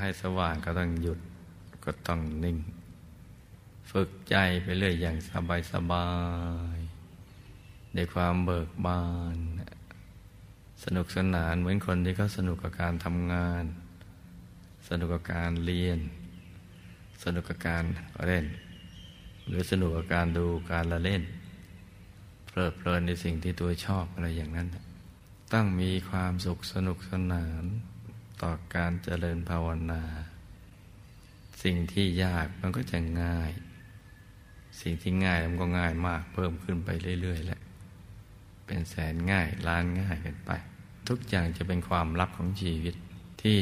[0.00, 1.18] ให้สว่างก็ต้องหยุด
[1.84, 2.58] ก็ต้องนิ่ง
[3.90, 6.08] ฝึกใจไปเรื่อยอย่างสบายสบา
[6.76, 6.78] ย
[7.94, 9.02] ในความเบิกบา
[9.34, 9.36] น
[10.84, 13.64] สนุกสนานเหมือนคนที่เขาสนุกกับการทำงาน
[14.88, 15.98] สนุกกับการเรียน
[17.22, 17.84] สนุกกับการ
[18.24, 18.46] เล่น
[19.46, 21.22] หรือสนุกกับการดูการละเล่น
[22.46, 24.68] เพลิดเพลินในสิ่งที่ตัวชอบอะไรอย่างนั้น
[25.52, 27.64] ตั้งมีความสุขสนุกสนาน
[28.42, 30.02] ต่อการเจริญภาวนา
[31.62, 33.52] สิ่งที่ยากมันก็จะง่าย
[34.80, 36.88] สิ่งที่ง่ายมันก็ง่ายมาก เพิ่มขึ้นไป
[37.20, 37.60] เรื่อย ๆ แหละ
[38.66, 40.50] เป็นแสนง่ายล้านง่ายกันไป
[41.08, 42.94] ทุกอย่างจะเป็นความลับของชีวิต
[43.42, 43.60] ที่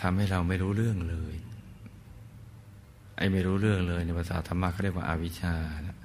[0.00, 1.36] ทำให้เราไม่รู้เรื่องเลย
[3.16, 5.54] ไอ้ไม่รู้เรื่องเลยในภาษาธรรมะเขาเรียกว่าอาวิชชา
[5.86, 5.98] นะ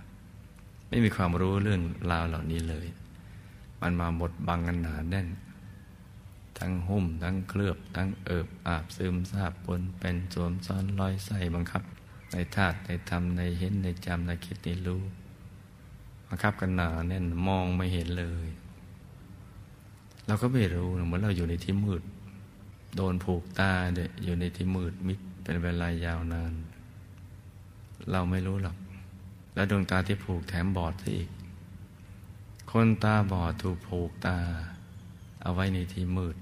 [0.89, 1.81] ไม่มีความรู้เรื่อง
[2.11, 2.87] ราวเหล่านี้เลย
[3.81, 5.27] มันมาบดบังกันหนาแน่น
[6.59, 11.83] ทั้งหุ้ม ทั้งเคลือบ ทั้งเอิบอาบซึมซาบปนเป็นสวมซ้อนลอยใส่บังคับ
[12.31, 15.03] ในธาตุในธรรมในเห็นในจำในคิดในรู้
[16.27, 18.47] บังคับกันหนาแน่นมองไม่เห็นเลย
[20.27, 22.01] เราก็ไม่รู้เหมือนเราอยู่ในที่มืด
[22.95, 26.53] โดนผูกตาเด็อยู่ในที่มืดมิดเป็นเวลายาวนาน
[28.11, 28.77] เราไม่รู้หรอก
[29.55, 31.29] และดวงตาที่ผูกแถมบอดซะอีก
[32.71, 34.37] คนตาบอดถูกผูกตา
[35.41, 36.35] เอาไว้ในที่มืด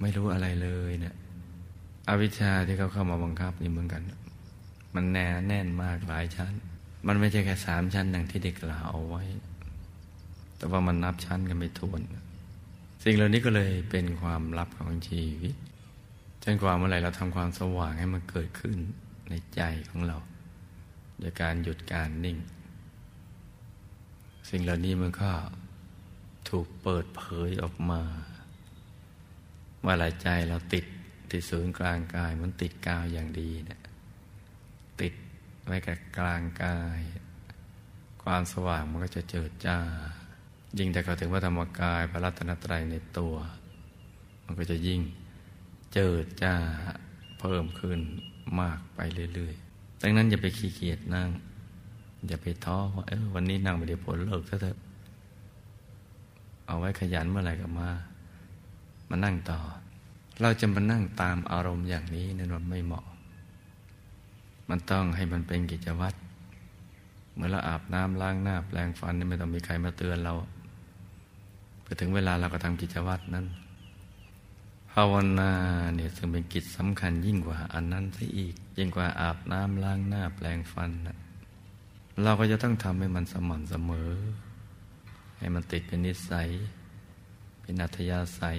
[0.00, 1.14] ไม่รู้อะไรเลยเนะี่ย
[2.08, 4.02] อวิชชาที่เขาเข้ามาบังคับนี่เหมือนกัน
[4.94, 6.52] มันแน่แน่นมากหลายชั้น
[7.06, 9.22] มันไม่ใช่แค่สามชั้นอย่างที่เด็กกล่าวเอาไว้
[10.56, 12.00] แต่ว่ามันนับชั้นกันไม่ทวน
[13.04, 15.54] สิ่งเหล่านี้ก็เลยเป็นความลับของชีวิต
[16.42, 18.78] จนกว่าเมื่อไหร่เราทำความสว่างให้มันเกิดขึ้น
[19.30, 20.18] ในใจของเรา
[21.18, 22.38] โดยการหยุดการนิ่ง
[24.48, 25.30] สิ่งเหล่านี้มันก็
[26.48, 28.02] ถูกเปิดเผยออกมา
[29.84, 30.84] ว่าหลายใจเราติด
[31.30, 33.80] ที่ศูนย์กลางกายมันติดกาวอย่างดีเนะี่ย
[35.00, 35.14] ติด
[35.64, 37.00] ไว้กับกลางกาย
[38.22, 39.78] ความสว่างมันก็จะเจิดจ้า
[40.78, 43.34] ยิ่งแต่เขาถึงว่าธรรมกายพระรัตนตรัยในตัว
[44.44, 45.00] มันก็จะยิ่ง
[45.94, 46.54] เจิดจ้า
[47.40, 48.00] เพิ่มขึ้น
[48.60, 49.00] มากไป
[49.34, 51.28] เรื่อยๆดังนั้นอย่าไปขี้เกียจนั่ง
[52.28, 54.78] อย่าไปท้อว่าเออวันนี้นั่งไม่ได้ผลเลิกซะเถอะ
[56.66, 57.90] เอาไว้ขยันเมื่อไหร่ก็มา
[59.08, 59.58] มานั่งต่อ
[60.40, 63.04] เราจะมานั่งตามอารมณ์อย่างนี้นั่นมันไม่เหมาะ
[64.68, 66.16] มันต้องให้มันเป็นกิจวัตร
[67.34, 70.34] เมื่อเราอาบน้ำล้างหน้าแปลงฟันไม่ต้องมีใครมาเตือนเรา
[71.84, 73.46] พอถึงเวลาเราก็ทำกิจวัตรนั้น
[74.92, 75.50] ภาวนา
[75.94, 81.16] เนี่ยซึ่งเป็นกิจสำคัญยิ่งกว่าอันนั้นซะอีก ยิ่งกว่าอาบน้ำล้างหน้าแปลงฟันนะ
[82.22, 84.10] เราก็จะต้องทำให้มันสม่ำเสมอ
[85.38, 86.48] ให้มันติดเป็นนิสัย
[87.60, 88.58] เป็นอัธยาศัย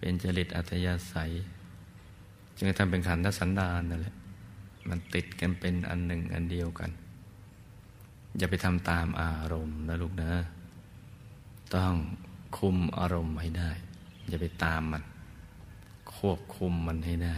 [0.00, 1.32] เป็นจริตอัธยาศัย
[2.56, 4.16] จึงจะทำเป็นขันธสันดานนั่นแหละ
[4.88, 6.90] มันติดกันเป็นอันหนึ่งอันเดียวกัน
[8.36, 10.32] อย่าไปทำตามอารมณ์นะลูกนะ
[11.74, 11.94] ต้อง
[12.58, 13.70] คุมอารมณ์ให้ได้
[14.28, 15.04] อย่าไปตามมัน
[16.16, 17.36] ควบคุมมันให้ได้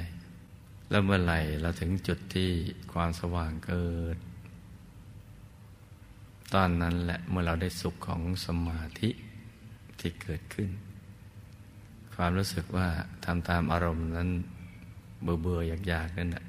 [0.91, 2.51] แล้วเมื่อไหร่เราถึงจุดที่
[2.93, 4.17] ความสว่างเกิด
[6.55, 9.11] ตอนนั้นแหละเมื่อเราได้สุขของสมาธิ
[10.01, 10.69] ที่เกิดขึ้น
[12.17, 12.87] ความรู้สึกว่า
[13.25, 14.29] ทำตามอารมณ์นั้น
[15.23, 16.45] เบื่อเบื่ออยากๆนั่นแหละ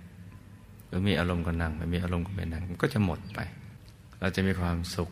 [0.88, 3.40] หรือมีอารมณ์ก็นั่งไม่มีอารมณ์ก็ไม่นั่งมันก็จะหมดไป
[4.20, 5.10] เราจะมีความสุข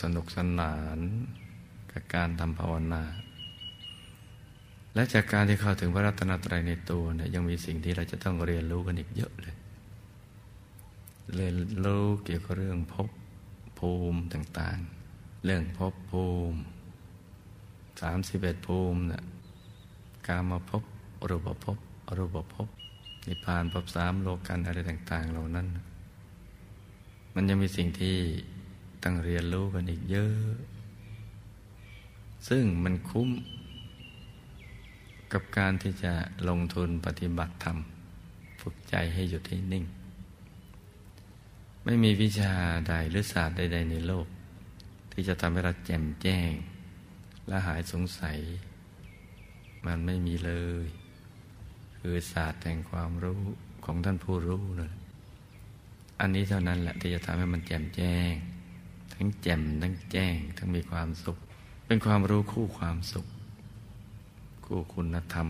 [0.00, 0.98] สนุกสนาน
[1.92, 3.02] กับการทำภาวนา
[4.94, 9.54] และจากการที่เข้าถึงพระรัตนตรัยในตัวเนี่ยยังมีสิ่งที่เราจะต้องเรียนรู้กันอีกเยอะเลย
[11.34, 13.08] เรียนรู้เกี่ยวกับเรื่องภพ
[13.78, 14.78] ภูมิต่าง
[15.10, 16.58] ๆ เรื่องภพภูมิ
[18.02, 19.24] สามสิบเอ็ดภูมินะ
[20.28, 20.82] การมาพบ
[21.28, 21.78] รูปภพ
[22.08, 22.68] อรูปภพ
[23.26, 25.66] นิพพานภพสามโลกันอะไรต่าง ๆ เหล่านั้น
[27.34, 28.16] มันยังมีสิ่งที่
[29.02, 30.36] ต้องเรียนรู้กันอีกเยอะ
[32.48, 33.28] ซึ่งมันคุ้ม
[35.32, 36.12] กับการที่จะ
[36.48, 37.76] ลงทุนปฏิบัติธรรม
[38.60, 39.84] ฝึกใจให้หยุดให้นิ่ง
[41.84, 42.52] ไม่มีวิชา
[42.88, 44.26] ใดหรือศาสตร์ใด ๆ ในโลก
[45.12, 46.50] ที่จะทำให้เราแจ่มแจ้ง
[47.48, 48.38] และหายสงสัย
[49.86, 50.52] มันไม่มีเล
[50.84, 50.86] ย
[51.98, 53.40] คือศาสตร์แห่งความรู้
[53.84, 54.92] ของท่านผู้รู้นั่น
[56.20, 58.32] อันนี้เท่านั้นแหละที่จะทำให้มันแจ่มแจ้ง
[59.12, 61.38] ทั้งแจ่มทั้งแจ้ง ทั้งมีความสุข
[61.86, 63.26] เป็นความรู้คู่ความสุข
[64.64, 65.48] คู่คุณธรรม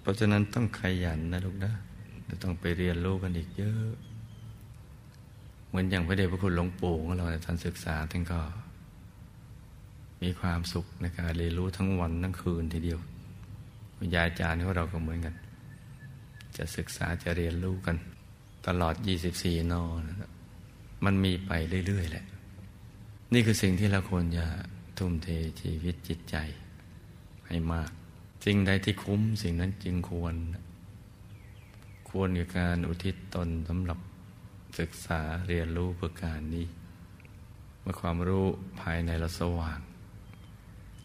[0.00, 1.72] เพราะฉะนั้นต้องขยันนะลูกนะ
[2.28, 3.90] จะต้องไปเรียนรู้กันอีกเยอะ
[5.68, 8.40] เหมือนอย่างพระเดชพระคุณหลวงปู่ของเราท่านศึกษาท่านก็
[10.22, 13.00] มีความสุขในการเรียนรู้ทั้งวันทั้งคืนทีเดียว
[13.96, 15.34] คุณยายอาจารย์ของเราก็เหมือนกัน
[16.56, 17.96] จะศึกษาจะเรียนรู้กัน
[18.66, 18.94] ตลอด
[19.34, 20.00] 24 นอน
[21.04, 21.50] มันมีไป
[21.86, 22.24] เรื่อย ๆ แหละ
[23.32, 24.44] นี่คือสิ่งที่เราควรจะ
[24.98, 25.28] ทุ่มเท
[25.60, 26.36] ชีวิตจิตใจ
[27.46, 27.90] ให้มาก
[28.44, 30.34] สิ่งใดที่คุ้มสิ่งนั้นจึงควร
[32.10, 33.98] ควรกับการอุทิศตนสำหรับ
[34.78, 36.66] ศึกษาเรียนรู้เพื่อการนี้
[37.80, 38.46] เมื่อความรู้
[38.80, 39.80] ภายในเราสว่าง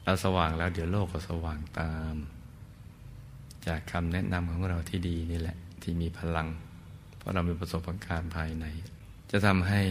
[0.07, 2.15] เราสว่างแล้วเดี๋ยวโลกก็สว่างตาม
[3.67, 6.47] จากคำแนะนำของเราที่ดีนี่แหละ ที่มีพลัง
[7.17, 8.65] เพราะเรามีประสบการณ์ภายใน
[9.31, 9.81] จะทำให้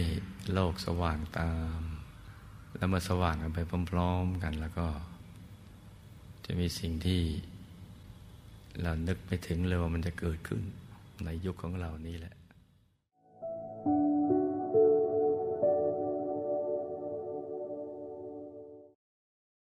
[0.53, 1.81] โลกสว่างตาม
[2.77, 3.59] แล้วมาสว่างกันไป
[3.91, 4.87] พร้อมๆกันแล้วก็
[6.45, 7.23] จะมีสิ่งที่
[8.83, 10.63] เรานึกไปถึงเลยว่ามันจะเกิดขึ้น
[11.25, 12.35] ในยุคของเรานี้แหละ